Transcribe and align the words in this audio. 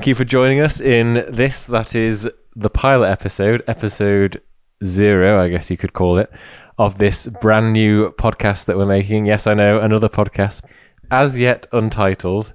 thank 0.00 0.06
you 0.06 0.14
for 0.14 0.24
joining 0.24 0.62
us 0.62 0.80
in 0.80 1.26
this. 1.30 1.66
That 1.66 1.94
is 1.94 2.26
the 2.56 2.70
pilot 2.70 3.10
episode, 3.10 3.62
episode 3.66 4.40
zero, 4.82 5.44
I 5.44 5.50
guess 5.50 5.70
you 5.70 5.76
could 5.76 5.92
call 5.92 6.16
it, 6.16 6.30
of 6.78 6.96
this 6.96 7.28
brand 7.42 7.74
new 7.74 8.10
podcast 8.12 8.64
that 8.64 8.78
we're 8.78 8.86
making. 8.86 9.26
Yes, 9.26 9.46
I 9.46 9.52
know, 9.52 9.78
another 9.78 10.08
podcast, 10.08 10.62
as 11.10 11.38
yet 11.38 11.66
untitled. 11.72 12.54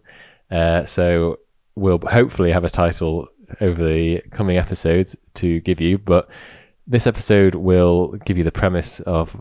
Uh, 0.50 0.86
so 0.86 1.38
we'll 1.76 2.00
hopefully 2.00 2.52
have 2.52 2.64
a 2.64 2.70
title 2.72 3.28
over 3.62 3.94
the 3.94 4.22
coming 4.32 4.58
episodes 4.58 5.16
to 5.36 5.60
give 5.60 5.80
you, 5.80 6.00
but 6.00 6.28
this 6.88 7.06
episode 7.06 7.54
will 7.54 8.14
give 8.26 8.40
you 8.40 8.44
the 8.44 8.52
premise 8.52 9.02
of 9.02 9.40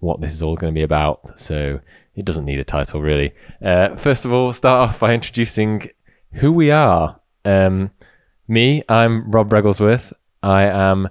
what 0.00 0.20
this 0.20 0.32
is 0.32 0.42
all 0.42 0.56
going 0.56 0.74
to 0.74 0.76
be 0.76 0.82
about. 0.82 1.38
So 1.38 1.78
it 2.16 2.24
doesn't 2.24 2.46
need 2.46 2.58
a 2.58 2.64
title, 2.64 3.00
really. 3.00 3.32
Uh, 3.64 3.94
first 3.94 4.24
of 4.24 4.32
all, 4.32 4.52
start 4.52 4.90
off 4.90 4.98
by 4.98 5.14
introducing 5.14 5.88
who 6.32 6.50
we 6.50 6.72
are. 6.72 7.17
Um, 7.44 7.90
me, 8.46 8.82
I'm 8.88 9.30
Rob 9.30 9.50
Bregglesworth. 9.50 10.12
I 10.42 10.64
am 10.64 11.08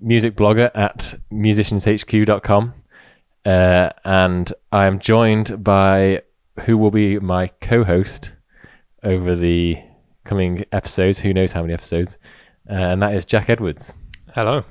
music 0.00 0.36
blogger 0.36 0.70
at 0.74 1.18
musicianshq.com. 1.32 2.74
Uh, 3.44 3.90
and 4.04 4.52
I 4.72 4.86
am 4.86 4.98
joined 4.98 5.62
by 5.62 6.22
who 6.60 6.78
will 6.78 6.90
be 6.90 7.18
my 7.18 7.48
co 7.60 7.84
host 7.84 8.32
over 9.02 9.36
the 9.36 9.76
coming 10.24 10.64
episodes. 10.72 11.18
Who 11.18 11.34
knows 11.34 11.52
how 11.52 11.60
many 11.62 11.74
episodes? 11.74 12.16
Uh, 12.68 12.74
and 12.74 13.02
that 13.02 13.14
is 13.14 13.24
Jack 13.24 13.50
Edwards. 13.50 13.92
Hello. 14.34 14.64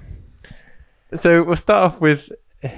So 1.13 1.43
we'll 1.43 1.55
start 1.55 1.93
off 1.93 2.01
with 2.01 2.29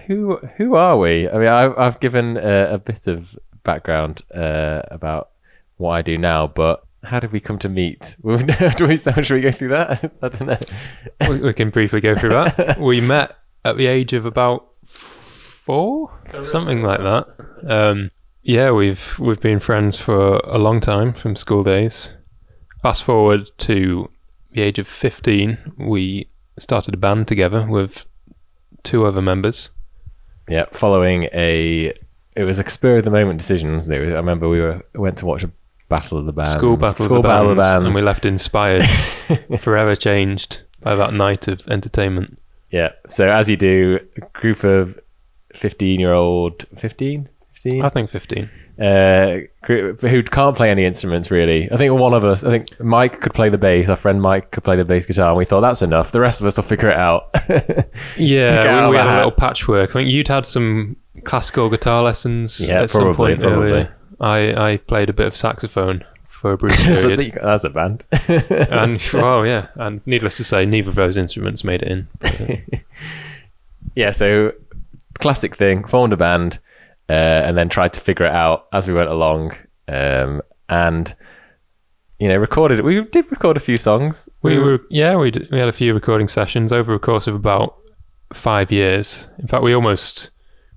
who 0.07 0.37
who 0.57 0.75
are 0.75 0.97
we? 0.97 1.29
I 1.29 1.37
mean, 1.37 1.47
I've, 1.47 1.77
I've 1.77 1.99
given 1.99 2.37
uh, 2.37 2.67
a 2.71 2.77
bit 2.77 3.07
of 3.07 3.27
background 3.63 4.21
uh, 4.33 4.81
about 4.91 5.29
what 5.77 5.91
I 5.91 6.01
do 6.01 6.17
now, 6.17 6.47
but 6.47 6.84
how 7.05 7.19
did 7.19 7.31
we 7.31 7.39
come 7.39 7.59
to 7.59 7.69
meet? 7.69 8.15
do 8.23 8.87
we, 8.87 8.97
should 8.97 9.31
we 9.31 9.41
go 9.41 9.51
through 9.51 9.69
that? 9.69 10.11
I 10.21 10.27
don't 10.29 10.47
know. 10.47 11.29
we, 11.29 11.37
we 11.41 11.53
can 11.53 11.69
briefly 11.69 12.01
go 12.01 12.17
through 12.17 12.31
that. 12.31 12.79
we 12.79 13.01
met 13.01 13.35
at 13.63 13.77
the 13.77 13.87
age 13.87 14.13
of 14.13 14.25
about 14.25 14.67
four, 14.85 16.11
something 16.41 16.83
like 16.83 16.99
that. 16.99 17.27
Um, 17.67 18.11
yeah, 18.43 18.71
we've 18.71 19.17
we've 19.17 19.41
been 19.41 19.59
friends 19.59 19.99
for 19.99 20.37
a 20.37 20.59
long 20.59 20.79
time 20.79 21.13
from 21.13 21.35
school 21.35 21.63
days. 21.63 22.11
Fast 22.83 23.03
forward 23.03 23.49
to 23.59 24.11
the 24.51 24.61
age 24.61 24.77
of 24.77 24.87
fifteen, 24.87 25.57
we 25.79 26.29
started 26.59 26.93
a 26.93 26.97
band 26.97 27.27
together 27.27 27.65
with 27.67 28.05
two 28.83 29.05
other 29.05 29.21
members. 29.21 29.71
Yeah, 30.47 30.65
following 30.71 31.23
a 31.33 31.91
it 32.35 32.43
was 32.43 32.59
a 32.59 32.69
spur 32.69 32.97
of 32.97 33.05
the 33.05 33.09
moment 33.09 33.39
decision. 33.39 33.79
It? 33.79 33.91
I 33.91 34.15
remember 34.15 34.47
we 34.47 34.61
were 34.61 34.81
went 34.93 35.17
to 35.17 35.25
watch 35.25 35.43
a 35.43 35.51
battle 35.89 36.17
of 36.17 36.25
the 36.25 36.31
bands, 36.31 36.53
school 36.53 36.77
battle, 36.77 37.05
school 37.05 37.17
of, 37.17 37.23
the 37.23 37.29
battle 37.29 37.47
bands, 37.47 37.49
of 37.49 37.55
the 37.55 37.61
bands, 37.61 37.85
and 37.85 37.95
we 37.95 38.01
left 38.01 38.25
inspired, 38.25 38.85
forever 39.59 39.95
changed 39.95 40.61
by 40.81 40.95
that 40.95 41.13
night 41.13 41.47
of 41.47 41.67
entertainment. 41.67 42.39
Yeah. 42.71 42.89
So 43.09 43.29
as 43.29 43.49
you 43.49 43.57
do, 43.57 43.99
a 44.17 44.21
group 44.39 44.63
of 44.63 44.99
fifteen-year-old, 45.53 46.65
15? 46.79 47.29
15? 47.53 47.81
I 47.81 47.89
think 47.89 48.09
fifteen 48.09 48.49
uh, 48.79 49.37
who 49.67 50.23
can't 50.23 50.55
play 50.55 50.69
any 50.69 50.85
instruments 50.85 51.31
really. 51.31 51.71
I 51.71 51.77
think 51.77 51.93
one 51.93 52.13
of 52.13 52.25
us, 52.25 52.43
I 52.43 52.49
think 52.49 52.79
Mike 52.79 53.21
could 53.21 53.33
play 53.33 53.49
the 53.49 53.57
bass. 53.57 53.87
Our 53.87 53.95
friend 53.95 54.21
Mike 54.21 54.51
could 54.51 54.63
play 54.63 54.75
the 54.75 54.83
bass 54.83 55.05
guitar, 55.05 55.29
and 55.29 55.37
we 55.37 55.45
thought 55.45 55.61
that's 55.61 55.81
enough. 55.81 56.11
The 56.11 56.19
rest 56.19 56.41
of 56.41 56.47
us 56.47 56.57
will 56.57 56.65
figure 56.65 56.89
it 56.89 56.97
out. 56.97 57.29
yeah, 58.17 58.85
we, 58.85 58.91
we 58.91 58.97
had 58.97 59.07
a 59.07 59.17
little 59.17 59.31
patchwork. 59.31 59.91
I 59.91 59.93
think 59.93 60.09
you'd 60.09 60.27
had 60.27 60.45
some 60.45 60.97
classical 61.23 61.69
guitar 61.69 62.03
lessons 62.03 62.67
yeah, 62.67 62.83
at 62.83 62.89
probably, 62.89 63.05
some 63.05 63.15
point 63.15 63.41
probably. 63.41 63.71
earlier. 63.71 63.95
I 64.19 64.71
I 64.71 64.77
played 64.77 65.09
a 65.09 65.13
bit 65.13 65.27
of 65.27 65.35
saxophone 65.35 66.03
for 66.27 66.53
a 66.53 66.57
brief 66.57 66.77
period. 66.77 67.39
that's 67.41 67.63
a 67.63 67.69
band. 67.69 68.03
and 68.27 69.01
well, 69.13 69.45
yeah, 69.45 69.67
and 69.75 70.01
needless 70.05 70.37
to 70.37 70.43
say, 70.43 70.65
neither 70.65 70.89
of 70.89 70.95
those 70.95 71.17
instruments 71.17 71.63
made 71.63 71.81
it 71.81 71.87
in. 71.87 72.07
But, 72.19 72.41
uh, 72.41 72.55
yeah, 73.95 74.11
so 74.11 74.51
classic 75.15 75.55
thing. 75.55 75.87
Formed 75.87 76.13
a 76.13 76.17
band 76.17 76.59
uh, 77.09 77.13
and 77.13 77.57
then 77.57 77.69
tried 77.69 77.93
to 77.93 77.99
figure 77.99 78.25
it 78.25 78.33
out 78.33 78.67
as 78.73 78.87
we 78.87 78.93
went 78.93 79.09
along. 79.09 79.55
Um, 79.87 80.41
and 80.69 81.15
you 82.19 82.27
know, 82.27 82.35
recorded. 82.37 82.83
We 82.83 83.03
did 83.03 83.29
record 83.31 83.57
a 83.57 83.59
few 83.59 83.77
songs. 83.77 84.29
We 84.41 84.57
were 84.57 84.79
yeah, 84.89 85.15
we 85.17 85.31
did, 85.31 85.49
we 85.51 85.59
had 85.59 85.67
a 85.67 85.73
few 85.73 85.93
recording 85.93 86.27
sessions 86.27 86.71
over 86.71 86.93
a 86.93 86.99
course 86.99 87.27
of 87.27 87.35
about 87.35 87.75
five 88.33 88.71
years. 88.71 89.27
In 89.39 89.47
fact, 89.47 89.63
we 89.63 89.73
almost 89.73 90.29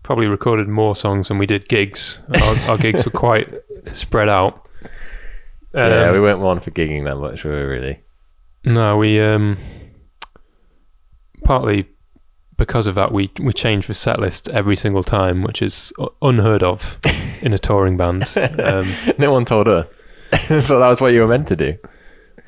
probably 0.09 0.27
recorded 0.27 0.67
more 0.69 0.97
songs 0.97 1.29
than 1.29 1.37
we 1.37 1.45
did 1.45 1.69
gigs. 1.69 2.23
Our, 2.41 2.57
our 2.71 2.79
gigs 2.79 3.05
were 3.05 3.11
quite 3.11 3.47
spread 3.93 4.31
out. 4.31 4.67
Um, 5.75 5.91
yeah, 5.91 6.13
we 6.13 6.19
weren't 6.19 6.41
one 6.41 6.61
for 6.61 6.71
gigging 6.71 7.05
that 7.05 7.17
much, 7.17 7.45
were 7.45 7.51
we? 7.51 7.75
Really? 7.75 8.01
No, 8.65 8.97
we 8.97 9.21
um, 9.21 9.59
partly 11.45 11.91
because 12.57 12.87
of 12.87 12.95
that, 12.95 13.13
we 13.13 13.31
we 13.39 13.53
change 13.53 13.87
the 13.87 13.93
set 13.93 14.19
list 14.19 14.49
every 14.49 14.77
single 14.77 15.03
time, 15.03 15.43
which 15.43 15.61
is 15.61 15.93
unheard 16.23 16.63
of 16.63 16.97
in 17.43 17.53
a 17.53 17.59
touring 17.59 17.99
band. 17.99 18.25
Um, 18.37 18.91
no 19.19 19.31
one 19.31 19.45
told 19.45 19.69
us, 19.69 19.89
so 20.49 20.79
that 20.79 20.89
was 20.89 21.03
what 21.03 21.13
you 21.13 21.21
were 21.21 21.29
meant 21.29 21.49
to 21.49 21.57
do. 21.57 21.77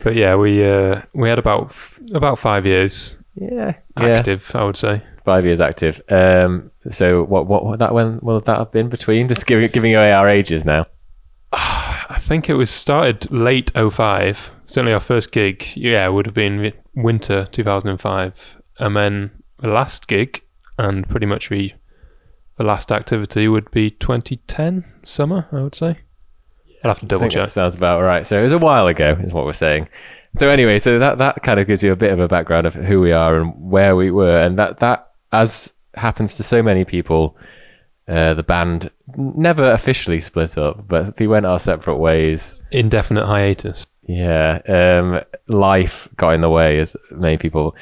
But 0.03 0.17
yeah, 0.17 0.35
we 0.35 0.65
uh, 0.65 1.03
we 1.13 1.29
had 1.29 1.39
about 1.39 1.77
about 2.15 2.39
five 2.39 2.65
years. 2.65 3.19
Yeah, 3.35 3.75
active. 3.97 4.51
Yeah. 4.53 4.61
I 4.61 4.65
would 4.65 4.77
say 4.77 5.03
five 5.25 5.45
years 5.45 5.61
active. 5.61 6.01
Um, 6.09 6.71
so 6.91 7.23
what 7.25 7.47
what, 7.47 7.65
what 7.65 7.79
that 7.79 7.95
when 7.95 8.19
will 8.21 8.41
that 8.41 8.59
have 8.59 8.73
been 8.73 8.89
between? 8.89 9.29
Just 9.35 9.47
giving 9.47 9.71
giving 9.71 9.95
away 9.95 10.13
our 10.13 10.29
ages 10.29 10.65
now. 10.65 10.87
I 11.53 12.19
think 12.19 12.49
it 12.49 12.55
was 12.55 12.71
started 12.71 13.31
late 13.31 13.71
05. 13.75 14.51
Certainly 14.65 14.93
our 14.93 15.01
first 15.01 15.33
gig, 15.33 15.65
yeah, 15.77 16.07
would 16.09 16.27
have 16.27 16.35
been 16.35 16.73
winter 16.95 17.47
2005. 17.53 18.35
And 18.79 18.97
then 18.97 19.31
the 19.59 19.69
last 19.69 20.09
gig 20.09 20.43
and 20.79 21.09
pretty 21.09 21.27
much 21.27 21.49
the 21.49 21.73
the 22.57 22.65
last 22.65 22.93
activity 22.93 23.49
would 23.49 23.71
be 23.71 23.91
2010 23.91 24.85
summer, 25.03 25.49
I 25.51 25.63
would 25.63 25.75
say. 25.75 25.99
I'll 26.85 26.91
have 26.91 27.01
to 27.01 27.07
double 27.07 27.29
check. 27.29 27.49
sounds 27.49 27.77
about 27.77 28.03
right. 28.03 28.27
So 28.27 28.39
it 28.39 28.43
was 28.43 28.53
a 28.53 28.59
while 28.59 28.87
ago, 28.87 29.17
is 29.23 29.33
what 29.33 29.45
we're 29.45 29.53
saying. 29.53 29.89
So 30.37 30.49
anyway, 30.49 30.79
so 30.79 30.99
that 30.99 31.19
that 31.19 31.43
kind 31.43 31.59
of 31.59 31.67
gives 31.67 31.83
you 31.83 31.93
a 31.93 31.97
bit 31.97 32.13
of 32.13 32.21
a 32.21 32.29
background 32.29 32.67
of 32.67 32.75
who 32.75 33.01
we 33.01 33.13
are 33.13 33.41
and 33.41 33.53
where 33.57 33.97
we 33.97 34.11
were, 34.11 34.41
and 34.41 34.59
that 34.59 34.79
that 34.79 35.11
as 35.33 35.73
happens 35.95 36.37
to 36.37 36.43
so 36.43 36.63
many 36.63 36.85
people, 36.85 37.37
uh, 38.09 38.35
the 38.35 38.43
band 38.43 38.91
never 39.17 39.73
officially 39.73 40.21
split 40.21 40.57
up, 40.57 40.87
but 40.87 41.19
we 41.19 41.27
went 41.27 41.47
our 41.47 41.59
separate 41.59 41.97
ways. 41.97 42.55
Indefinite 42.71 43.27
hiatus. 43.27 43.87
Yeah, 44.03 44.61
um, 44.69 45.21
life 45.49 46.09
got 46.17 46.35
in 46.35 46.41
the 46.41 46.51
way, 46.51 46.79
as 46.79 46.97
many 47.11 47.37
people 47.37 47.75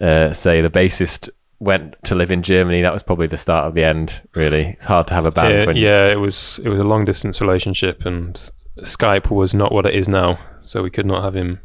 uh, 0.00 0.32
say 0.32 0.60
the 0.60 0.70
bassist 0.70 1.30
went 1.60 1.94
to 2.04 2.14
live 2.14 2.30
in 2.30 2.42
Germany. 2.42 2.82
That 2.82 2.92
was 2.92 3.02
probably 3.02 3.26
the 3.26 3.36
start 3.38 3.66
of 3.66 3.74
the 3.74 3.84
end. 3.84 4.12
Really, 4.34 4.68
it's 4.68 4.84
hard 4.84 5.06
to 5.08 5.14
have 5.14 5.24
a 5.24 5.30
band. 5.30 5.54
Yeah, 5.54 5.66
when 5.66 5.76
yeah 5.76 6.06
it 6.12 6.16
was. 6.16 6.60
It 6.62 6.68
was 6.68 6.80
a 6.80 6.84
long 6.84 7.06
distance 7.06 7.40
relationship, 7.40 8.04
and 8.04 8.34
Skype 8.80 9.30
was 9.30 9.54
not 9.54 9.72
what 9.72 9.86
it 9.86 9.94
is 9.94 10.08
now, 10.08 10.38
so 10.60 10.82
we 10.82 10.90
could 10.90 11.06
not 11.06 11.24
have 11.24 11.34
him 11.34 11.58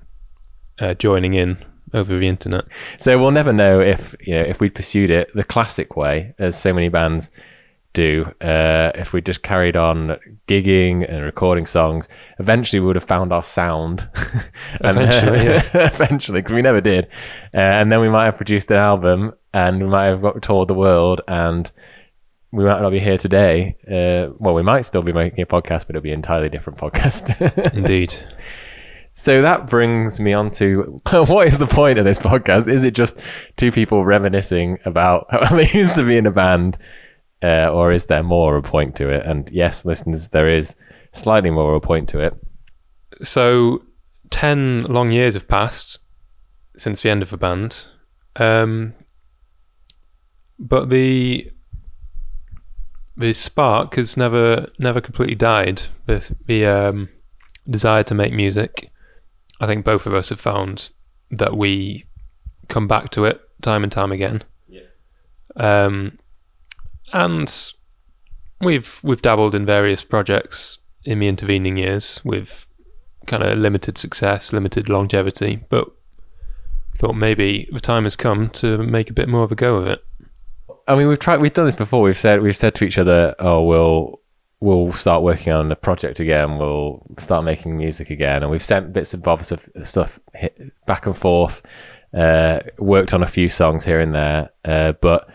uh, 0.80 0.94
joining 0.96 1.34
in 1.34 1.58
over 1.94 2.18
the 2.18 2.28
internet. 2.28 2.66
So 3.00 3.18
we'll 3.18 3.32
never 3.32 3.54
know 3.54 3.80
if 3.80 4.16
you 4.20 4.36
know 4.36 4.42
if 4.42 4.60
we 4.60 4.70
pursued 4.70 5.10
it 5.10 5.30
the 5.34 5.44
classic 5.44 5.96
way, 5.96 6.34
as 6.38 6.60
so 6.60 6.74
many 6.74 6.90
bands 6.90 7.32
do. 7.96 8.26
Uh, 8.42 8.92
if 8.94 9.14
we 9.14 9.22
just 9.22 9.42
carried 9.42 9.76
on 9.76 10.18
gigging 10.48 11.12
and 11.12 11.24
recording 11.24 11.66
songs, 11.66 12.08
eventually 12.38 12.80
we 12.80 12.86
would 12.86 12.96
have 12.96 13.06
found 13.06 13.34
our 13.34 13.44
sound. 13.44 14.08
and, 14.82 14.98
eventually, 14.98 15.46
yeah. 15.46 15.64
eventually, 15.74 16.42
because 16.42 16.54
we 16.54 16.62
never 16.62 16.82
did. 16.82 17.06
Uh, 17.54 17.58
and 17.58 17.92
then 17.92 18.02
we 18.02 18.10
might 18.10 18.26
have 18.26 18.38
produced 18.38 18.70
an 18.70 18.78
album, 18.78 19.34
and 19.54 19.82
we 19.82 19.90
might 19.90 20.06
have 20.06 20.22
got 20.22 20.40
toured 20.44 20.68
the 20.68 20.76
world, 20.76 21.22
and 21.28 21.72
we 22.52 22.64
might 22.64 22.82
not 22.82 22.92
be 22.92 23.00
here 23.00 23.18
today. 23.18 23.76
Uh, 23.88 24.34
well, 24.38 24.54
we 24.54 24.62
might 24.62 24.84
still 24.84 25.02
be 25.02 25.14
making 25.14 25.42
a 25.42 25.48
podcast, 25.48 25.88
but 25.88 25.92
it'll 25.92 26.02
be 26.02 26.12
an 26.12 26.20
entirely 26.20 26.50
different 26.50 26.78
podcast. 26.78 27.74
Indeed. 27.74 28.16
So 29.16 29.42
that 29.42 29.68
brings 29.68 30.20
me 30.20 30.34
on 30.34 30.52
to 30.52 31.02
what 31.10 31.48
is 31.48 31.58
the 31.58 31.68
point 31.68 31.98
of 31.98 32.06
this 32.06 32.20
podcast? 32.20 32.72
Is 32.72 32.84
it 32.84 32.92
just 32.92 33.18
two 33.58 33.72
people 33.72 34.06
reminiscing 34.06 34.78
about 34.86 35.28
how 35.32 35.56
they 35.56 35.70
used 35.70 35.96
to 35.96 36.06
be 36.06 36.18
in 36.18 36.26
a 36.26 36.32
band 36.32 36.78
uh, 37.42 37.70
or 37.70 37.92
is 37.92 38.06
there 38.06 38.24
more 38.24 38.58
a 38.58 38.62
point 38.62 38.96
to 38.98 39.10
it? 39.10 39.26
And 39.26 39.50
yes, 39.52 39.86
listeners, 39.86 40.30
there 40.30 40.54
is 40.54 40.76
slightly 41.14 41.50
more 41.50 41.76
a 41.76 41.82
point 41.82 42.10
to 42.10 42.20
it. 42.20 42.34
So, 43.22 43.84
10 44.32 44.84
long 44.84 45.12
years 45.12 45.36
have 45.36 45.48
passed 45.48 46.00
since 46.76 47.02
the 47.02 47.10
end 47.10 47.24
of 47.24 47.30
the 47.30 47.38
band. 47.38 47.86
Um, 48.36 48.94
but 50.60 50.90
the 50.90 51.52
the 53.18 53.32
spark 53.32 53.96
has 53.96 54.18
never 54.18 54.68
never 54.78 55.00
completely 55.00 55.36
died. 55.36 55.84
The, 56.06 56.36
the 56.48 56.66
um, 56.66 57.10
desire 57.70 58.04
to 58.04 58.14
make 58.14 58.34
music. 58.34 58.92
I 59.60 59.68
think 59.68 59.86
both 59.86 60.06
of 60.06 60.14
us 60.14 60.30
have 60.30 60.40
found 60.40 60.90
that 61.32 61.58
we 61.58 62.06
come 62.68 62.88
back 62.88 63.12
to 63.12 63.26
it 63.26 63.42
time 63.62 63.84
and 63.84 63.92
time 63.92 64.12
again. 64.12 64.44
Yeah. 64.68 64.82
Um, 65.56 66.18
and 67.14 67.74
we've 68.62 69.00
we've 69.04 69.22
dabbled 69.22 69.56
in 69.56 69.66
various 69.66 70.04
projects 70.04 70.78
in 71.04 71.20
the 71.20 71.28
intervening 71.28 71.78
years 71.78 72.20
with 72.24 72.66
kind 73.28 73.44
of 73.44 73.58
limited 73.58 73.98
success, 73.98 74.54
limited 74.54 74.90
longevity. 74.90 75.64
But 75.70 75.88
thought 76.98 77.14
maybe 77.14 77.68
the 77.72 77.80
time 77.80 78.04
has 78.06 78.16
come 78.16 78.50
to 78.50 78.78
make 78.78 79.10
a 79.10 79.14
bit 79.14 79.28
more 79.28 79.44
of 79.44 79.52
a 79.52 79.56
go 79.56 79.76
of 79.76 79.88
it. 79.88 80.04
I 80.88 80.96
mean, 80.96 81.08
we've 81.08 81.20
tried. 81.20 81.40
We've 81.40 81.54
done 81.54 81.66
this 81.66 81.76
before. 81.76 82.02
We've 82.02 82.18
said 82.18 82.42
we've 82.42 82.56
said 82.58 82.76
to 82.76 82.86
each 82.86 82.98
other, 82.98 83.36
"Oh, 83.40 83.64
we'll 83.64 84.20
we'll 84.60 84.94
start 84.94 85.24
working 85.24 85.54
on 85.54 85.72
a 85.72 85.76
project 85.76 86.20
again. 86.20 86.58
We'll 86.58 87.06
start 87.20 87.44
making 87.46 87.78
music 87.78 88.10
again." 88.10 88.42
And 88.42 88.52
we've 88.52 88.64
sent 88.64 88.94
bits 88.94 89.14
and 89.14 89.24
bobs 89.24 89.52
of 89.52 89.68
stuff 89.84 90.20
back 90.88 91.06
and 91.06 91.18
forth. 91.18 91.62
Uh, 92.14 92.60
worked 92.80 93.14
on 93.14 93.24
a 93.24 93.28
few 93.28 93.50
songs 93.50 93.84
here 93.84 94.00
and 94.00 94.16
there, 94.16 94.50
uh, 94.64 94.94
but 95.02 95.28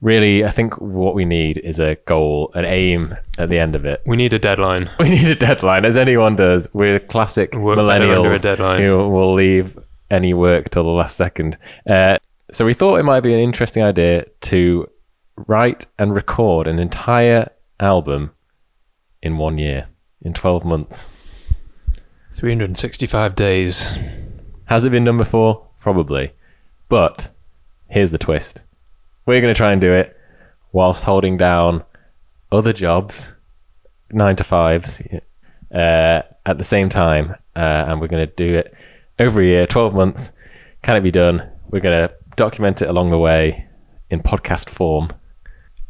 really, 0.00 0.44
I 0.44 0.50
think 0.50 0.80
what 0.80 1.14
we 1.16 1.24
need 1.24 1.58
is 1.58 1.80
a 1.80 1.96
goal, 2.06 2.52
an 2.54 2.64
aim 2.64 3.16
at 3.38 3.48
the 3.48 3.58
end 3.58 3.74
of 3.74 3.84
it. 3.84 4.00
We 4.06 4.16
need 4.16 4.32
a 4.32 4.38
deadline. 4.38 4.88
We 5.00 5.08
need 5.08 5.26
a 5.26 5.34
deadline, 5.34 5.84
as 5.84 5.96
anyone 5.96 6.36
does. 6.36 6.68
We're 6.72 7.00
classic 7.00 7.54
Work 7.54 7.78
better 7.78 7.90
under 7.90 8.12
a 8.12 8.16
millennials 8.16 8.42
deadline. 8.42 8.80
who 8.80 9.08
will 9.08 9.34
leave 9.34 9.76
any 10.10 10.34
work 10.34 10.70
till 10.70 10.84
the 10.84 10.90
last 10.90 11.16
second. 11.16 11.58
Uh, 11.88 12.18
so 12.52 12.64
we 12.64 12.74
thought 12.74 13.00
it 13.00 13.04
might 13.04 13.20
be 13.22 13.32
an 13.34 13.40
interesting 13.40 13.82
idea 13.82 14.26
to 14.42 14.86
write 15.48 15.86
and 15.98 16.14
record 16.14 16.68
an 16.68 16.78
entire 16.78 17.50
album 17.80 18.30
in 19.24 19.38
one 19.38 19.58
year, 19.58 19.88
in 20.22 20.32
12 20.34 20.64
months. 20.64 21.08
365 22.34 23.34
days. 23.34 23.88
Has 24.66 24.84
it 24.84 24.90
been 24.90 25.04
done 25.04 25.16
before? 25.18 25.66
Probably. 25.80 26.32
But 26.88 27.30
here's 27.88 28.10
the 28.10 28.18
twist 28.18 28.60
we're 29.26 29.40
going 29.40 29.54
to 29.54 29.58
try 29.58 29.72
and 29.72 29.80
do 29.80 29.92
it 29.92 30.16
whilst 30.72 31.04
holding 31.04 31.36
down 31.36 31.82
other 32.52 32.72
jobs, 32.72 33.32
nine 34.12 34.36
to 34.36 34.44
fives, 34.44 35.00
uh, 35.74 36.22
at 36.46 36.58
the 36.58 36.64
same 36.64 36.88
time. 36.88 37.34
Uh, 37.56 37.84
and 37.88 38.00
we're 38.00 38.08
going 38.08 38.26
to 38.26 38.34
do 38.34 38.54
it 38.54 38.74
over 39.18 39.40
a 39.40 39.44
year, 39.46 39.66
12 39.66 39.94
months. 39.94 40.32
Can 40.82 40.96
it 40.96 41.00
be 41.02 41.10
done? 41.12 41.48
We're 41.70 41.80
going 41.80 42.08
to 42.08 42.14
document 42.36 42.82
it 42.82 42.88
along 42.90 43.10
the 43.10 43.18
way 43.18 43.66
in 44.10 44.20
podcast 44.20 44.68
form. 44.68 45.12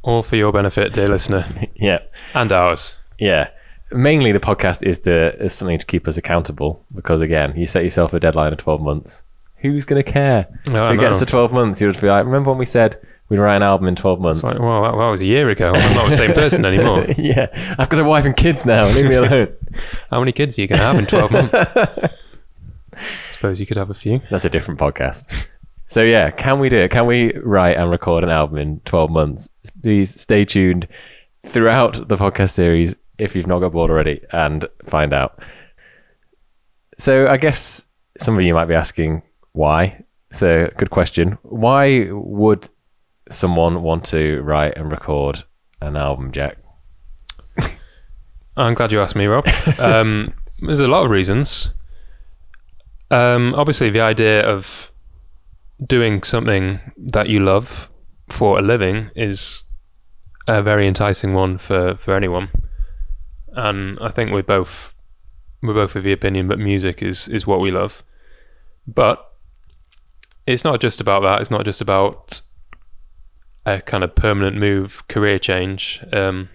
All 0.02 0.22
for 0.22 0.36
your 0.36 0.52
benefit, 0.52 0.92
dear 0.92 1.08
listener, 1.08 1.46
Yeah. 1.74 2.00
and 2.34 2.52
ours. 2.52 2.96
Yeah. 3.18 3.48
Mainly 3.92 4.32
the 4.32 4.40
podcast 4.40 4.82
is 4.82 4.98
to 5.00 5.34
is 5.42 5.52
something 5.52 5.78
to 5.78 5.86
keep 5.86 6.08
us 6.08 6.16
accountable 6.16 6.84
because 6.94 7.20
again, 7.20 7.54
you 7.56 7.66
set 7.66 7.84
yourself 7.84 8.12
a 8.12 8.20
deadline 8.20 8.52
of 8.52 8.58
12 8.58 8.80
months. 8.80 9.22
Who's 9.56 9.84
going 9.84 10.02
to 10.02 10.10
care? 10.10 10.46
If 10.64 10.74
it 10.74 11.00
gets 11.00 11.18
to 11.20 11.26
12 11.26 11.52
months, 11.52 11.80
you'll 11.80 11.92
just 11.92 12.02
be 12.02 12.08
like, 12.08 12.26
remember 12.26 12.50
when 12.50 12.58
we 12.58 12.66
said 12.66 12.98
we'd 13.28 13.38
write 13.38 13.56
an 13.56 13.62
album 13.62 13.88
in 13.88 13.96
12 13.96 14.20
months? 14.20 14.38
It's 14.38 14.44
like, 14.44 14.58
well, 14.58 14.82
that, 14.82 14.90
that 14.90 15.08
was 15.08 15.22
a 15.22 15.26
year 15.26 15.48
ago. 15.48 15.72
I'm 15.74 15.94
not 15.94 16.10
the 16.10 16.16
same 16.16 16.34
person 16.34 16.64
anymore. 16.66 17.06
yeah. 17.18 17.74
I've 17.78 17.88
got 17.88 18.00
a 18.00 18.04
wife 18.04 18.26
and 18.26 18.36
kids 18.36 18.66
now. 18.66 18.86
Leave 18.88 19.06
me 19.06 19.14
alone. 19.14 19.54
How 20.10 20.18
many 20.18 20.32
kids 20.32 20.58
are 20.58 20.62
you 20.62 20.68
going 20.68 20.80
to 20.80 20.84
have 20.84 20.98
in 20.98 21.06
12 21.06 21.30
months? 21.30 21.54
I 22.94 23.00
suppose 23.30 23.58
you 23.58 23.66
could 23.66 23.76
have 23.76 23.90
a 23.90 23.94
few. 23.94 24.20
That's 24.30 24.44
a 24.44 24.50
different 24.50 24.78
podcast. 24.78 25.24
So 25.86 26.02
yeah, 26.02 26.30
can 26.30 26.58
we 26.58 26.68
do 26.68 26.76
it? 26.76 26.90
Can 26.90 27.06
we 27.06 27.32
write 27.38 27.76
and 27.76 27.90
record 27.90 28.24
an 28.24 28.30
album 28.30 28.58
in 28.58 28.80
12 28.80 29.10
months? 29.10 29.48
Please 29.82 30.20
stay 30.20 30.44
tuned 30.44 30.88
throughout 31.48 32.08
the 32.08 32.16
podcast 32.16 32.50
series 32.50 32.94
if 33.18 33.34
you've 33.34 33.46
not 33.46 33.60
got 33.60 33.72
bored 33.72 33.90
already 33.90 34.20
and 34.32 34.66
find 34.86 35.12
out. 35.12 35.38
So 36.98 37.26
I 37.28 37.36
guess 37.36 37.84
some 38.18 38.36
of 38.36 38.42
you 38.42 38.54
might 38.54 38.66
be 38.66 38.74
asking 38.74 39.22
why. 39.52 40.04
So 40.30 40.70
good 40.76 40.90
question. 40.90 41.38
Why 41.42 42.08
would 42.10 42.68
someone 43.30 43.82
want 43.82 44.04
to 44.06 44.40
write 44.42 44.76
and 44.76 44.90
record 44.90 45.44
an 45.80 45.96
album, 45.96 46.32
Jack? 46.32 46.58
I'm 48.56 48.74
glad 48.74 48.92
you 48.92 49.00
asked 49.00 49.16
me, 49.16 49.26
Rob. 49.26 49.46
Um, 49.78 50.34
there's 50.60 50.80
a 50.80 50.88
lot 50.88 51.04
of 51.04 51.10
reasons. 51.10 51.72
Um, 53.10 53.54
obviously, 53.54 53.90
the 53.90 54.00
idea 54.00 54.40
of 54.46 54.92
doing 55.84 56.22
something 56.22 56.80
that 56.96 57.28
you 57.28 57.40
love 57.40 57.90
for 58.28 58.58
a 58.58 58.62
living 58.62 59.10
is 59.16 59.64
a 60.46 60.62
very 60.62 60.86
enticing 60.86 61.34
one 61.34 61.58
for, 61.58 61.96
for 61.96 62.14
anyone. 62.14 62.48
And 63.54 63.98
I 64.00 64.10
think 64.10 64.32
we're 64.32 64.42
both 64.42 64.92
we're 65.62 65.74
both 65.74 65.96
of 65.96 66.04
the 66.04 66.12
opinion 66.12 66.48
that 66.48 66.58
music 66.58 67.02
is 67.02 67.28
is 67.28 67.46
what 67.46 67.60
we 67.60 67.70
love. 67.70 68.02
But 68.86 69.32
it's 70.46 70.64
not 70.64 70.80
just 70.80 71.00
about 71.00 71.22
that. 71.22 71.40
It's 71.40 71.50
not 71.50 71.64
just 71.64 71.80
about 71.80 72.40
a 73.66 73.80
kind 73.80 74.04
of 74.04 74.14
permanent 74.14 74.56
move, 74.56 75.06
career 75.08 75.38
change. 75.38 76.04
Um, 76.12 76.50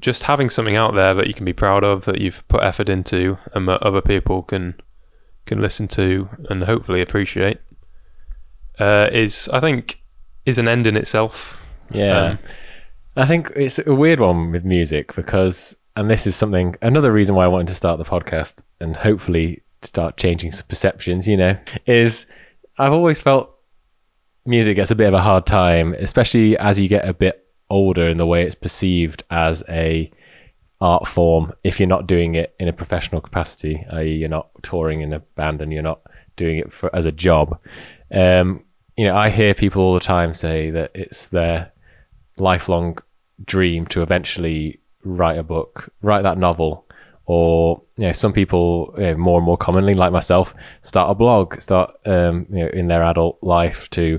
just 0.00 0.22
having 0.22 0.48
something 0.48 0.76
out 0.76 0.94
there 0.94 1.12
that 1.14 1.26
you 1.26 1.34
can 1.34 1.44
be 1.44 1.52
proud 1.52 1.84
of, 1.84 2.04
that 2.04 2.20
you've 2.20 2.46
put 2.48 2.62
effort 2.62 2.88
into, 2.88 3.36
and 3.52 3.68
that 3.68 3.82
other 3.82 4.00
people 4.00 4.42
can 4.42 4.74
can 5.46 5.60
listen 5.62 5.88
to 5.88 6.28
and 6.50 6.64
hopefully 6.64 7.00
appreciate, 7.00 7.58
uh, 8.78 9.08
is 9.12 9.48
I 9.52 9.60
think 9.60 10.00
is 10.46 10.58
an 10.58 10.68
end 10.68 10.86
in 10.86 10.96
itself. 10.96 11.60
Yeah. 11.90 12.20
Um, 12.20 12.38
I 13.16 13.26
think 13.26 13.52
it's 13.56 13.78
a 13.78 13.94
weird 13.94 14.20
one 14.20 14.52
with 14.52 14.64
music 14.64 15.14
because, 15.14 15.76
and 15.96 16.08
this 16.08 16.26
is 16.26 16.36
something, 16.36 16.76
another 16.82 17.12
reason 17.12 17.34
why 17.34 17.44
I 17.44 17.48
wanted 17.48 17.68
to 17.68 17.74
start 17.74 17.98
the 17.98 18.04
podcast 18.04 18.54
and 18.80 18.96
hopefully 18.96 19.62
start 19.82 20.16
changing 20.16 20.52
some 20.52 20.66
perceptions, 20.68 21.26
you 21.26 21.36
know, 21.36 21.56
is 21.86 22.26
I've 22.78 22.92
always 22.92 23.20
felt 23.20 23.50
music 24.46 24.76
gets 24.76 24.90
a 24.90 24.94
bit 24.94 25.08
of 25.08 25.14
a 25.14 25.22
hard 25.22 25.46
time, 25.46 25.94
especially 25.94 26.56
as 26.58 26.78
you 26.78 26.88
get 26.88 27.08
a 27.08 27.12
bit 27.12 27.44
older 27.70 28.08
in 28.08 28.16
the 28.16 28.26
way 28.26 28.44
it's 28.44 28.54
perceived 28.54 29.22
as 29.30 29.62
a 29.68 30.10
art 30.80 31.08
form 31.08 31.52
if 31.64 31.80
you're 31.80 31.88
not 31.88 32.06
doing 32.06 32.34
it 32.34 32.54
in 32.60 32.68
a 32.68 32.72
professional 32.72 33.20
capacity, 33.20 33.84
i.e., 33.92 34.14
you're 34.14 34.28
not 34.28 34.48
touring 34.62 35.00
in 35.00 35.12
a 35.12 35.18
band 35.18 35.60
and 35.60 35.72
you're 35.72 35.82
not 35.82 36.00
doing 36.36 36.58
it 36.58 36.72
for, 36.72 36.94
as 36.94 37.04
a 37.04 37.12
job. 37.12 37.58
Um, 38.12 38.64
you 38.96 39.04
know, 39.04 39.16
I 39.16 39.30
hear 39.30 39.54
people 39.54 39.82
all 39.82 39.94
the 39.94 40.00
time 40.00 40.34
say 40.34 40.70
that 40.70 40.92
it's 40.94 41.26
their 41.26 41.72
lifelong 42.40 42.98
dream 43.44 43.86
to 43.86 44.02
eventually 44.02 44.80
write 45.04 45.38
a 45.38 45.42
book, 45.42 45.92
write 46.02 46.22
that 46.22 46.38
novel, 46.38 46.86
or 47.26 47.82
you 47.96 48.06
know, 48.06 48.12
some 48.12 48.32
people 48.32 48.94
you 48.96 49.04
know, 49.04 49.16
more 49.16 49.38
and 49.38 49.46
more 49.46 49.58
commonly, 49.58 49.94
like 49.94 50.12
myself, 50.12 50.54
start 50.82 51.10
a 51.10 51.14
blog, 51.14 51.60
start 51.60 51.94
um, 52.06 52.46
you 52.50 52.64
know, 52.64 52.70
in 52.72 52.88
their 52.88 53.02
adult 53.02 53.38
life 53.42 53.88
to 53.90 54.18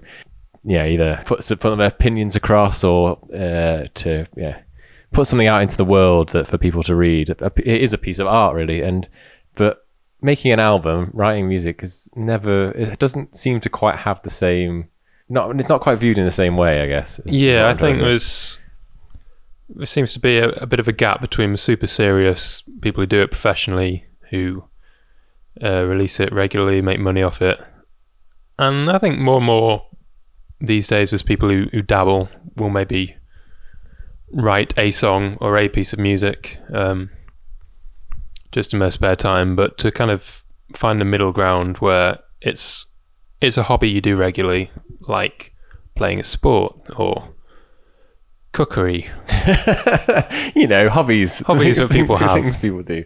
yeah 0.63 0.85
either 0.85 1.21
put 1.25 1.43
some, 1.43 1.57
put 1.57 1.75
their 1.77 1.87
opinions 1.87 2.35
across 2.35 2.83
or 2.83 3.17
uh, 3.33 3.87
to 3.95 4.27
yeah, 4.37 4.59
put 5.11 5.27
something 5.27 5.47
out 5.47 5.61
into 5.61 5.77
the 5.77 5.85
world 5.85 6.29
that 6.29 6.47
for 6.47 6.57
people 6.57 6.83
to 6.83 6.95
read. 6.95 7.29
It 7.29 7.67
is 7.81 7.93
a 7.93 7.97
piece 7.97 8.19
of 8.19 8.27
art, 8.27 8.55
really, 8.55 8.81
and 8.81 9.07
but 9.55 9.85
making 10.21 10.51
an 10.51 10.59
album, 10.59 11.11
writing 11.13 11.47
music 11.47 11.83
is 11.83 12.09
never. 12.15 12.71
It 12.71 12.99
doesn't 12.99 13.35
seem 13.35 13.59
to 13.61 13.69
quite 13.69 13.97
have 13.97 14.21
the 14.23 14.29
same. 14.29 14.89
Not 15.29 15.57
it's 15.59 15.69
not 15.69 15.81
quite 15.81 15.99
viewed 15.99 16.17
in 16.17 16.25
the 16.25 16.31
same 16.31 16.57
way, 16.57 16.81
I 16.81 16.87
guess. 16.87 17.19
Yeah, 17.25 17.67
I 17.67 17.75
think 17.75 17.99
there's 17.99 18.59
there 19.69 19.85
seems 19.85 20.13
to 20.13 20.19
be 20.19 20.37
a, 20.37 20.49
a 20.49 20.65
bit 20.65 20.79
of 20.79 20.87
a 20.87 20.93
gap 20.93 21.21
between 21.21 21.51
the 21.51 21.57
super 21.57 21.87
serious 21.87 22.63
people 22.81 23.03
who 23.03 23.07
do 23.07 23.21
it 23.21 23.29
professionally, 23.29 24.05
who 24.31 24.63
uh, 25.63 25.83
release 25.83 26.19
it 26.19 26.33
regularly, 26.33 26.81
make 26.81 26.99
money 26.99 27.21
off 27.21 27.41
it, 27.41 27.59
and 28.57 28.89
I 28.89 28.97
think 28.97 29.19
more 29.19 29.37
and 29.37 29.45
more 29.45 29.85
these 30.61 30.87
days, 30.87 31.11
there's 31.11 31.23
people 31.23 31.49
who, 31.49 31.65
who 31.71 31.81
dabble 31.81 32.29
will 32.57 32.69
maybe 32.69 33.15
write 34.31 34.73
a 34.77 34.91
song 34.91 35.37
or 35.41 35.57
a 35.57 35.69
piece 35.69 35.93
of 35.93 35.99
music 35.99 36.57
um, 36.73 37.09
just 38.51 38.73
in 38.73 38.79
their 38.79 38.91
spare 38.91 39.15
time, 39.15 39.55
but 39.55 39.77
to 39.77 39.91
kind 39.91 40.11
of 40.11 40.43
find 40.75 41.01
a 41.01 41.05
middle 41.05 41.31
ground 41.31 41.77
where 41.77 42.19
it's 42.41 42.85
it's 43.41 43.57
a 43.57 43.63
hobby 43.63 43.89
you 43.89 44.01
do 44.01 44.15
regularly, 44.15 44.71
like 45.01 45.53
playing 45.95 46.19
a 46.19 46.23
sport 46.23 46.75
or 46.97 47.29
cookery. 48.51 49.09
you 50.55 50.67
know, 50.67 50.89
hobbies. 50.89 51.39
Hobbies 51.39 51.77
that 51.77 51.89
people 51.89 52.17
have. 52.25 52.41
Things 52.41 52.57
people 52.57 52.83
do. 52.83 53.03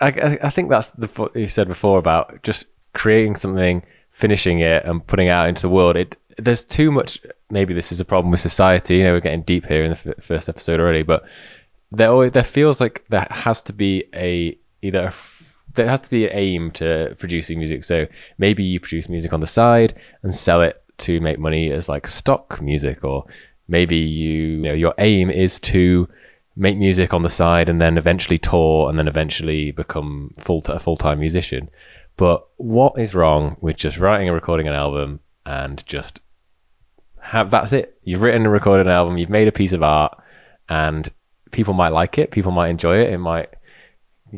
I, 0.00 0.08
I, 0.08 0.38
I 0.44 0.50
think 0.50 0.70
that's 0.70 0.88
the 0.90 1.06
what 1.08 1.34
you 1.36 1.48
said 1.48 1.68
before 1.68 1.98
about 1.98 2.42
just 2.42 2.66
creating 2.94 3.36
something, 3.36 3.82
finishing 4.10 4.60
it, 4.60 4.84
and 4.84 5.06
putting 5.06 5.28
it 5.28 5.30
out 5.30 5.48
into 5.48 5.62
the 5.62 5.68
world. 5.68 5.96
It 5.96 6.16
there's 6.38 6.64
too 6.64 6.90
much. 6.90 7.20
Maybe 7.50 7.74
this 7.74 7.92
is 7.92 8.00
a 8.00 8.04
problem 8.04 8.30
with 8.30 8.40
society. 8.40 8.96
You 8.96 9.04
know, 9.04 9.12
we're 9.12 9.20
getting 9.20 9.42
deep 9.42 9.66
here 9.66 9.84
in 9.84 9.90
the 9.92 10.14
f- 10.16 10.24
first 10.24 10.48
episode 10.48 10.80
already, 10.80 11.02
but 11.02 11.24
there 11.92 12.10
always, 12.10 12.32
there 12.32 12.44
feels 12.44 12.80
like 12.80 13.04
there 13.08 13.26
has 13.30 13.62
to 13.62 13.72
be 13.72 14.04
a 14.14 14.56
either 14.82 15.06
a 15.08 15.14
there 15.80 15.90
has 15.90 16.00
to 16.02 16.10
be 16.10 16.26
an 16.26 16.30
aim 16.34 16.70
to 16.72 17.16
producing 17.18 17.58
music. 17.58 17.84
So 17.84 18.06
maybe 18.38 18.62
you 18.62 18.80
produce 18.80 19.08
music 19.08 19.32
on 19.32 19.40
the 19.40 19.46
side 19.46 19.94
and 20.22 20.34
sell 20.34 20.60
it 20.62 20.82
to 20.98 21.20
make 21.20 21.38
money 21.38 21.72
as 21.72 21.88
like 21.88 22.06
stock 22.06 22.60
music, 22.60 23.02
or 23.02 23.24
maybe 23.68 23.96
you, 23.96 24.32
you 24.32 24.58
know 24.58 24.74
your 24.74 24.94
aim 24.98 25.30
is 25.30 25.58
to 25.60 26.08
make 26.56 26.76
music 26.76 27.14
on 27.14 27.22
the 27.22 27.30
side 27.30 27.68
and 27.68 27.80
then 27.80 27.96
eventually 27.96 28.36
tour 28.36 28.90
and 28.90 28.98
then 28.98 29.08
eventually 29.08 29.70
become 29.70 30.32
full 30.38 30.62
a 30.66 30.78
full 30.78 30.96
time 30.96 31.18
musician. 31.18 31.70
But 32.16 32.46
what 32.56 33.00
is 33.00 33.14
wrong 33.14 33.56
with 33.60 33.76
just 33.76 33.96
writing 33.96 34.28
and 34.28 34.34
recording 34.34 34.68
an 34.68 34.74
album 34.74 35.20
and 35.46 35.82
just 35.86 36.20
have 37.20 37.50
that's 37.50 37.72
it? 37.72 37.98
You've 38.04 38.20
written 38.20 38.42
and 38.42 38.52
recorded 38.52 38.86
an 38.86 38.92
album, 38.92 39.16
you've 39.16 39.30
made 39.30 39.48
a 39.48 39.52
piece 39.52 39.72
of 39.72 39.82
art, 39.82 40.20
and 40.68 41.10
people 41.52 41.72
might 41.72 41.88
like 41.88 42.18
it, 42.18 42.30
people 42.30 42.52
might 42.52 42.68
enjoy 42.68 42.98
it, 42.98 43.12
it 43.14 43.18
might 43.18 43.48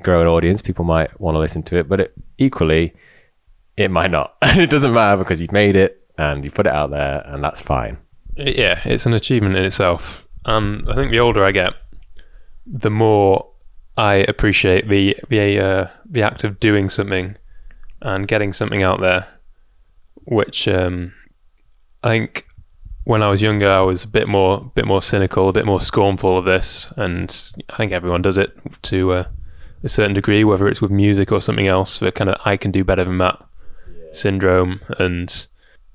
grow 0.00 0.22
an 0.22 0.28
audience. 0.28 0.62
People 0.62 0.84
might 0.84 1.18
want 1.20 1.34
to 1.34 1.38
listen 1.38 1.62
to 1.64 1.76
it, 1.76 1.88
but 1.88 2.00
it, 2.00 2.12
equally, 2.38 2.94
it 3.76 3.90
might 3.90 4.11
not. 4.11 4.34
And 4.42 4.61
it 4.62 4.70
doesn't 4.70 4.92
matter 4.92 5.16
because 5.16 5.40
you've 5.40 5.52
made 5.52 5.76
it 5.76 6.02
and 6.18 6.44
you 6.44 6.50
put 6.50 6.66
it 6.66 6.72
out 6.72 6.90
there, 6.90 7.22
and 7.26 7.42
that's 7.42 7.61
fine. 7.61 7.99
Yeah, 8.37 8.80
it's 8.84 9.06
an 9.06 9.14
achievement 9.14 9.56
in 9.56 9.64
itself. 9.64 10.26
And 10.44 10.88
I 10.90 10.94
think 10.94 11.11
the 11.11 11.20
older 11.20 11.44
I 11.44 11.52
get, 11.52 11.75
the 12.66 12.90
more 12.90 13.49
I 13.96 14.14
appreciate 14.14 14.88
the 14.88 15.16
the 15.28 15.58
uh, 15.58 15.90
the 16.08 16.22
act 16.22 16.44
of 16.44 16.61
doing 16.61 16.90
something 16.90 17.37
and 18.00 18.26
getting 18.26 18.52
something 18.52 18.82
out 18.82 19.00
there, 19.00 19.26
which 20.25 20.66
um, 20.66 21.12
I 22.02 22.08
think 22.08 22.46
when 23.04 23.22
I 23.22 23.30
was 23.30 23.42
younger 23.42 23.70
I 23.70 23.80
was 23.80 24.04
a 24.04 24.08
bit 24.08 24.28
more 24.28 24.72
bit 24.75 24.87
more 24.87 25.02
cynical, 25.02 25.49
a 25.49 25.52
bit 25.52 25.66
more 25.66 25.80
scornful 25.80 26.38
of 26.38 26.44
this, 26.44 26.92
and 26.96 27.52
I 27.70 27.76
think 27.76 27.92
everyone 27.92 28.22
does 28.22 28.38
it 28.38 28.56
to 28.82 29.12
uh, 29.12 29.25
a 29.82 29.88
certain 29.88 30.14
degree, 30.14 30.44
whether 30.44 30.68
it's 30.68 30.80
with 30.80 30.90
music 30.90 31.32
or 31.32 31.40
something 31.40 31.66
else. 31.66 31.98
The 31.98 32.12
kind 32.12 32.30
of 32.30 32.40
I 32.44 32.56
can 32.56 32.70
do 32.70 32.84
better 32.84 33.04
than 33.04 33.18
that 33.18 33.38
syndrome 34.12 34.80
and 34.98 35.46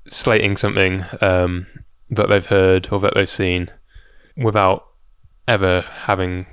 slating 0.08 0.56
something 0.56 1.04
um, 1.20 1.66
that 2.10 2.28
they've 2.28 2.46
heard 2.46 2.88
or 2.90 3.00
that 3.00 3.12
they've 3.14 3.28
seen 3.30 3.70
without 4.36 4.86
ever 5.46 5.82
having 5.82 6.46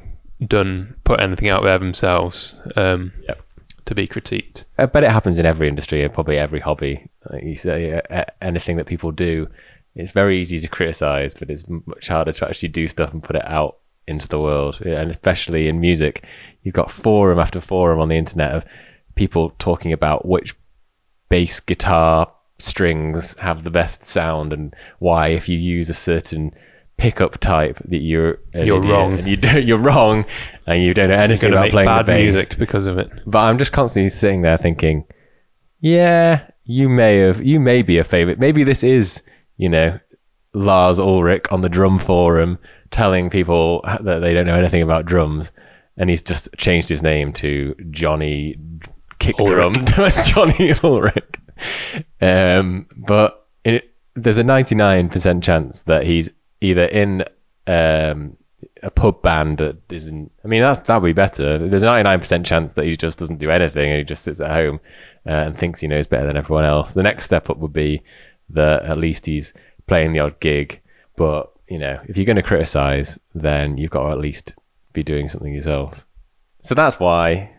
done 0.47 0.95
put 1.03 1.19
anything 1.19 1.49
out 1.49 1.63
there 1.63 1.77
themselves 1.77 2.59
um, 2.75 3.11
Yep. 3.27 3.41
to 3.85 3.95
be 3.95 4.07
critiqued. 4.07 4.63
I 4.77 4.85
bet 4.85 5.03
it 5.03 5.11
happens 5.11 5.37
in 5.37 5.45
every 5.45 5.67
industry 5.67 6.03
and 6.03 6.13
probably 6.13 6.37
every 6.37 6.59
hobby. 6.59 7.09
Like 7.31 7.43
you 7.43 7.55
say, 7.55 7.93
uh, 7.93 8.01
uh, 8.13 8.25
anything 8.41 8.77
that 8.77 8.85
people 8.85 9.11
do, 9.11 9.47
it's 9.95 10.11
very 10.11 10.39
easy 10.39 10.59
to 10.59 10.67
criticize, 10.67 11.33
but 11.33 11.49
it's 11.49 11.63
much 11.67 12.07
harder 12.07 12.33
to 12.33 12.47
actually 12.47 12.69
do 12.69 12.87
stuff 12.87 13.13
and 13.13 13.23
put 13.23 13.37
it 13.37 13.45
out 13.45 13.77
into 14.07 14.27
the 14.27 14.39
world. 14.39 14.81
And 14.81 15.09
especially 15.09 15.67
in 15.67 15.79
music, 15.79 16.23
you've 16.63 16.75
got 16.75 16.91
forum 16.91 17.39
after 17.39 17.61
forum 17.61 17.99
on 17.99 18.09
the 18.09 18.17
internet 18.17 18.51
of 18.51 18.63
people 19.15 19.51
talking 19.59 19.93
about 19.93 20.27
which 20.27 20.55
bass 21.29 21.59
guitar 21.59 22.31
strings 22.59 23.35
have 23.39 23.63
the 23.63 23.69
best 23.69 24.03
sound 24.03 24.53
and 24.53 24.73
why 24.99 25.27
if 25.29 25.49
you 25.49 25.57
use 25.57 25.89
a 25.89 25.93
certain 25.93 26.53
pickup 26.97 27.37
type 27.39 27.77
that 27.89 27.97
you're 27.97 28.39
You're 28.53 28.81
wrong. 28.81 29.19
and 29.19 29.27
you 29.27 29.35
don't 29.35 29.65
you're 29.67 29.77
wrong 29.77 30.23
and 30.65 30.81
you 30.81 30.93
don't 30.93 31.09
know 31.09 31.15
anything 31.15 31.51
about 31.51 31.71
playing 31.71 31.87
bad 31.87 32.07
music 32.07 32.57
because 32.57 32.85
of 32.85 32.97
it. 32.97 33.09
But 33.25 33.39
I'm 33.39 33.57
just 33.57 33.73
constantly 33.73 34.09
sitting 34.09 34.41
there 34.43 34.57
thinking, 34.57 35.05
yeah, 35.81 36.47
you 36.63 36.87
may 36.89 37.17
have, 37.19 37.43
you 37.43 37.59
may 37.59 37.81
be 37.81 37.97
a 37.97 38.03
favorite. 38.03 38.39
Maybe 38.39 38.63
this 38.63 38.83
is, 38.83 39.21
you 39.57 39.67
know, 39.69 39.99
Lars 40.55 40.99
Ulrich 40.99 41.45
on 41.51 41.61
the 41.61 41.69
drum 41.69 41.99
forum 41.99 42.57
telling 42.91 43.29
people 43.29 43.83
that 44.01 44.19
they 44.19 44.33
don't 44.33 44.45
know 44.45 44.55
anything 44.55 44.81
about 44.81 45.05
drums, 45.05 45.51
and 45.97 46.09
he's 46.09 46.21
just 46.21 46.49
changed 46.57 46.89
his 46.89 47.03
name 47.03 47.33
to 47.33 47.75
Johnny 47.91 48.55
Kick 49.19 49.35
Ulrich. 49.39 49.85
Drum, 49.85 50.11
Johnny 50.25 50.73
Ulrich. 50.83 51.35
Um, 52.21 52.87
but 52.95 53.47
it, 53.63 53.93
there's 54.15 54.37
a 54.37 54.43
99% 54.43 55.43
chance 55.43 55.81
that 55.83 56.05
he's 56.05 56.29
either 56.61 56.85
in 56.85 57.23
um, 57.67 58.37
a 58.83 58.89
pub 58.89 59.21
band 59.21 59.57
that 59.57 59.77
isn't. 59.89 60.31
I 60.43 60.47
mean, 60.47 60.61
that 60.61 60.85
that 60.85 61.01
would 61.01 61.07
be 61.07 61.13
better. 61.13 61.67
There's 61.67 61.83
a 61.83 61.87
99% 61.87 62.45
chance 62.45 62.73
that 62.73 62.85
he 62.85 62.95
just 62.95 63.19
doesn't 63.19 63.39
do 63.39 63.51
anything 63.51 63.89
and 63.89 63.97
he 63.97 64.03
just 64.03 64.23
sits 64.23 64.39
at 64.39 64.51
home 64.51 64.79
uh, 65.25 65.31
and 65.31 65.57
thinks 65.57 65.79
he 65.79 65.87
knows 65.87 66.07
better 66.07 66.27
than 66.27 66.37
everyone 66.37 66.65
else. 66.65 66.93
The 66.93 67.03
next 67.03 67.25
step 67.25 67.49
up 67.49 67.57
would 67.57 67.73
be 67.73 68.03
that 68.49 68.83
at 68.85 68.97
least 68.97 69.25
he's 69.25 69.53
playing 69.87 70.13
the 70.13 70.19
odd 70.19 70.39
gig. 70.39 70.81
But 71.15 71.51
you 71.67 71.79
know, 71.79 71.99
if 72.07 72.17
you're 72.17 72.25
going 72.25 72.35
to 72.35 72.43
criticize, 72.43 73.17
then 73.33 73.77
you've 73.77 73.91
got 73.91 74.05
to 74.05 74.11
at 74.11 74.19
least 74.19 74.53
be 74.93 75.03
doing 75.03 75.27
something 75.27 75.53
yourself. 75.53 76.05
So 76.61 76.75
that's 76.75 76.99
why 76.99 77.51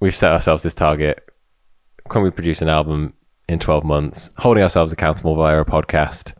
we've 0.00 0.14
set 0.14 0.32
ourselves 0.32 0.62
this 0.62 0.74
target. 0.74 1.22
Can 2.08 2.22
we 2.22 2.30
produce 2.30 2.62
an 2.62 2.68
album 2.68 3.14
in 3.48 3.58
12 3.58 3.84
months, 3.84 4.30
holding 4.38 4.62
ourselves 4.62 4.92
accountable 4.92 5.36
via 5.36 5.60
a 5.60 5.64
podcast? 5.64 6.34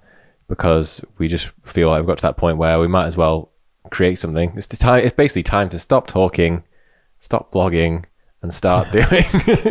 Because 0.48 1.04
we 1.18 1.28
just 1.28 1.50
feel 1.64 1.88
like 1.88 2.00
we've 2.00 2.08
got 2.08 2.18
to 2.18 2.22
that 2.22 2.36
point 2.36 2.58
where 2.58 2.80
we 2.80 2.88
might 2.88 3.06
as 3.06 3.16
well 3.16 3.52
create 3.90 4.18
something. 4.18 4.52
It's 4.56 4.66
the 4.66 4.76
time. 4.76 5.04
It's 5.04 5.14
basically 5.14 5.44
time 5.44 5.68
to 5.70 5.78
stop 5.78 6.06
talking, 6.06 6.64
stop 7.20 7.52
blogging, 7.52 8.04
and 8.42 8.52
start 8.52 8.90
doing. 8.92 9.24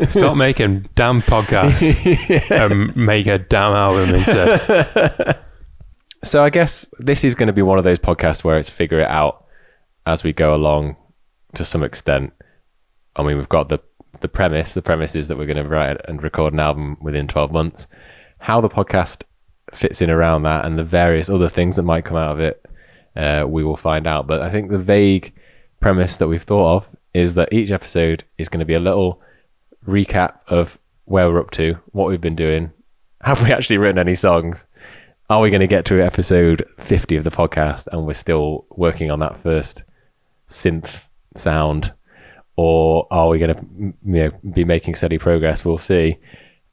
Stop 0.09 0.37
making 0.37 0.89
damn 0.95 1.21
podcasts 1.21 2.51
and 2.51 2.95
make 2.95 3.27
a 3.27 3.37
damn 3.39 3.73
album 3.73 4.15
instead. 4.15 5.39
so 6.23 6.43
I 6.43 6.49
guess 6.49 6.87
this 6.99 7.23
is 7.23 7.35
going 7.35 7.47
to 7.47 7.53
be 7.53 7.61
one 7.61 7.77
of 7.77 7.83
those 7.83 7.99
podcasts 7.99 8.43
where 8.43 8.57
it's 8.57 8.69
figure 8.69 8.99
it 8.99 9.09
out 9.09 9.45
as 10.05 10.23
we 10.23 10.33
go 10.33 10.53
along 10.53 10.95
to 11.55 11.65
some 11.65 11.83
extent. 11.83 12.31
I 13.15 13.23
mean, 13.23 13.37
we've 13.37 13.49
got 13.49 13.69
the 13.69 13.79
the 14.21 14.27
premise. 14.27 14.73
The 14.73 14.81
premise 14.81 15.15
is 15.15 15.27
that 15.27 15.37
we're 15.37 15.45
going 15.45 15.63
to 15.63 15.67
write 15.69 15.97
and 16.07 16.21
record 16.21 16.53
an 16.53 16.59
album 16.59 16.97
within 17.01 17.27
12 17.27 17.51
months. 17.51 17.87
How 18.39 18.61
the 18.61 18.69
podcast 18.69 19.23
fits 19.73 20.01
in 20.01 20.09
around 20.09 20.43
that 20.43 20.65
and 20.65 20.77
the 20.77 20.83
various 20.83 21.29
other 21.29 21.49
things 21.49 21.75
that 21.75 21.83
might 21.83 22.05
come 22.05 22.17
out 22.17 22.33
of 22.33 22.39
it, 22.39 22.65
uh, 23.15 23.45
we 23.47 23.63
will 23.63 23.77
find 23.77 24.07
out. 24.07 24.27
But 24.27 24.41
I 24.41 24.51
think 24.51 24.71
the 24.71 24.79
vague 24.79 25.33
premise 25.79 26.17
that 26.17 26.27
we've 26.27 26.43
thought 26.43 26.77
of 26.77 26.87
is 27.13 27.33
that 27.35 27.53
each 27.53 27.71
episode 27.71 28.23
is 28.37 28.49
going 28.49 28.59
to 28.59 28.65
be 28.65 28.73
a 28.73 28.79
little 28.79 29.21
recap 29.87 30.39
of 30.47 30.77
where 31.05 31.29
we're 31.29 31.39
up 31.39 31.51
to, 31.51 31.75
what 31.91 32.07
we've 32.07 32.21
been 32.21 32.35
doing. 32.35 32.71
Have 33.21 33.41
we 33.41 33.51
actually 33.51 33.77
written 33.77 33.99
any 33.99 34.15
songs? 34.15 34.65
Are 35.29 35.41
we 35.41 35.49
going 35.49 35.61
to 35.61 35.67
get 35.67 35.85
to 35.85 36.01
episode 36.01 36.65
50 36.79 37.15
of 37.17 37.23
the 37.23 37.31
podcast 37.31 37.87
and 37.91 38.05
we're 38.05 38.13
still 38.13 38.65
working 38.71 39.11
on 39.11 39.19
that 39.19 39.41
first 39.41 39.83
synth 40.49 40.89
sound? 41.35 41.93
Or 42.55 43.07
are 43.11 43.29
we 43.29 43.39
going 43.39 43.55
to 43.55 43.65
you 44.05 44.23
know, 44.23 44.31
be 44.51 44.63
making 44.63 44.95
steady 44.95 45.17
progress? 45.17 45.63
We'll 45.63 45.77
see. 45.77 46.17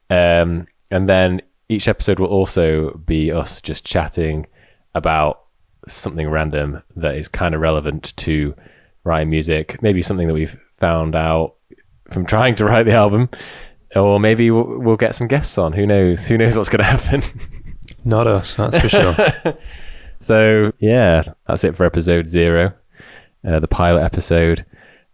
Um, 0.09 0.67
and 0.91 1.07
then 1.07 1.41
each 1.69 1.87
episode 1.87 2.19
will 2.19 2.27
also 2.27 2.91
be 3.05 3.31
us 3.31 3.61
just 3.61 3.85
chatting 3.85 4.47
about 4.95 5.43
something 5.87 6.29
random 6.29 6.81
that 6.95 7.15
is 7.15 7.27
kind 7.27 7.55
of 7.55 7.61
relevant 7.61 8.15
to 8.17 8.53
writing 9.07 9.29
music. 9.29 9.81
Maybe 9.81 10.01
something 10.01 10.27
that 10.27 10.33
we've 10.33 10.57
found 10.77 11.15
out 11.15 11.55
from 12.11 12.25
trying 12.25 12.55
to 12.55 12.65
write 12.65 12.83
the 12.83 12.93
album, 12.93 13.29
or 13.95 14.19
maybe 14.19 14.51
we'll, 14.51 14.79
we'll 14.79 14.97
get 14.97 15.15
some 15.15 15.27
guests 15.27 15.57
on. 15.57 15.73
Who 15.73 15.85
knows? 15.85 16.25
Who 16.25 16.37
knows 16.37 16.55
what's 16.55 16.69
going 16.69 16.83
to 16.83 16.85
happen? 16.85 17.23
Not 18.05 18.27
us, 18.27 18.55
that's 18.55 18.77
for 18.77 18.89
sure. 18.89 19.15
so 20.19 20.71
yeah, 20.79 21.23
that's 21.47 21.63
it 21.63 21.75
for 21.75 21.85
episode 21.85 22.29
zero, 22.29 22.73
uh, 23.47 23.59
the 23.59 23.67
pilot 23.67 24.03
episode. 24.03 24.65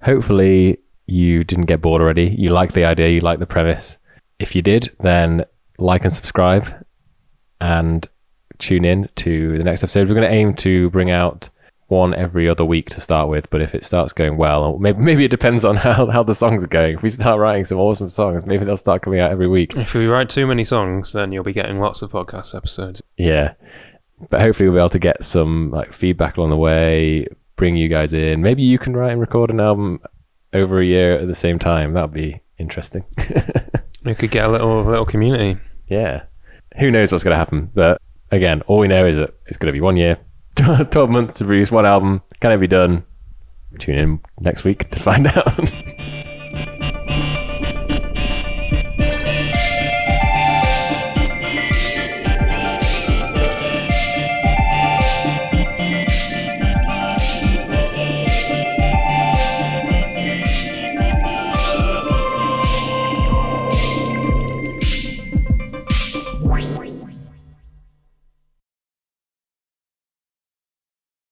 Hopefully 0.01 0.79
you 1.05 1.43
didn't 1.43 1.65
get 1.65 1.81
bored 1.81 2.01
already. 2.01 2.35
You 2.37 2.49
liked 2.49 2.73
the 2.73 2.85
idea. 2.85 3.09
You 3.09 3.21
liked 3.21 3.39
the 3.39 3.45
premise. 3.45 3.97
If 4.39 4.55
you 4.55 4.61
did, 4.61 4.91
then 5.01 5.45
like 5.77 6.03
and 6.03 6.13
subscribe, 6.13 6.85
and 7.61 8.07
tune 8.59 8.85
in 8.85 9.09
to 9.15 9.57
the 9.57 9.63
next 9.63 9.83
episode. 9.83 10.07
We're 10.07 10.15
going 10.15 10.29
to 10.29 10.35
aim 10.35 10.53
to 10.55 10.89
bring 10.91 11.11
out 11.11 11.49
one 11.87 12.13
every 12.15 12.47
other 12.49 12.65
week 12.65 12.89
to 12.91 13.01
start 13.01 13.29
with, 13.29 13.49
but 13.49 13.61
if 13.61 13.75
it 13.75 13.83
starts 13.83 14.13
going 14.13 14.37
well, 14.37 14.63
or 14.63 14.79
maybe 14.79 14.99
maybe 15.09 15.25
it 15.25 15.31
depends 15.31 15.63
on 15.65 15.75
how, 15.75 16.07
how 16.07 16.23
the 16.23 16.35
songs 16.35 16.63
are 16.63 16.67
going. 16.67 16.95
If 16.95 17.03
we 17.03 17.09
start 17.09 17.39
writing 17.39 17.65
some 17.65 17.79
awesome 17.79 18.09
songs, 18.09 18.45
maybe 18.45 18.65
they'll 18.65 18.77
start 18.77 19.01
coming 19.01 19.19
out 19.19 19.31
every 19.31 19.47
week. 19.47 19.75
if 19.75 19.93
we 19.93 20.07
write 20.07 20.29
too 20.29 20.47
many 20.47 20.63
songs, 20.63 21.13
then 21.13 21.31
you'll 21.31 21.43
be 21.43 21.53
getting 21.53 21.79
lots 21.79 22.01
of 22.01 22.11
podcast 22.11 22.55
episodes. 22.55 23.01
Yeah. 23.17 23.53
But 24.29 24.41
hopefully 24.41 24.69
we'll 24.69 24.77
be 24.77 24.81
able 24.81 24.89
to 24.91 24.99
get 24.99 25.25
some 25.25 25.71
like 25.71 25.93
feedback 25.93 26.37
along 26.37 26.49
the 26.51 26.57
way, 26.57 27.27
bring 27.57 27.75
you 27.75 27.89
guys 27.89 28.13
in. 28.13 28.41
Maybe 28.41 28.63
you 28.63 28.79
can 28.79 28.95
write 28.95 29.11
and 29.11 29.19
record 29.21 29.49
an 29.49 29.59
album 29.59 29.99
over 30.53 30.79
a 30.79 30.85
year 30.85 31.15
at 31.15 31.27
the 31.27 31.35
same 31.35 31.59
time. 31.59 31.93
That'd 31.93 32.13
be 32.13 32.41
interesting. 32.57 33.03
We 34.05 34.15
could 34.15 34.31
get 34.31 34.45
a 34.45 34.51
little 34.51 34.83
little 34.83 35.05
community. 35.05 35.57
yeah. 35.87 36.23
Who 36.79 36.91
knows 36.91 37.11
what's 37.11 37.23
going 37.23 37.31
to 37.33 37.37
happen? 37.37 37.71
But 37.73 38.01
again, 38.31 38.61
all 38.63 38.79
we 38.79 38.87
know 38.87 39.05
is 39.05 39.15
that 39.15 39.33
it's 39.45 39.57
going 39.57 39.71
to 39.71 39.77
be 39.77 39.79
one 39.79 39.95
year, 39.95 40.17
12 40.55 41.09
months 41.09 41.37
to 41.37 41.45
produce 41.45 41.71
one 41.71 41.85
album. 41.85 42.21
Can 42.39 42.51
it 42.51 42.57
be 42.57 42.67
done? 42.67 43.03
Tune 43.79 43.97
in 43.97 44.19
next 44.39 44.63
week 44.63 44.89
to 44.91 44.99
find 44.99 45.27
out. 45.35 45.59